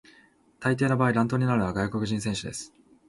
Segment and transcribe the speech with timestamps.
[0.59, 2.73] 大抵の場合、乱闘になるのは外国人選手です。